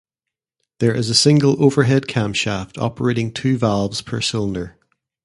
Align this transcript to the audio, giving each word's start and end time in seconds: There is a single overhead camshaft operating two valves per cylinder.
There 0.79 0.95
is 0.95 1.11
a 1.11 1.13
single 1.13 1.63
overhead 1.63 2.05
camshaft 2.07 2.79
operating 2.79 3.31
two 3.31 3.55
valves 3.59 4.01
per 4.01 4.19
cylinder. 4.19 4.75